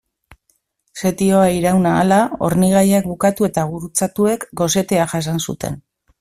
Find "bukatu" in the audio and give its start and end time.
3.11-3.49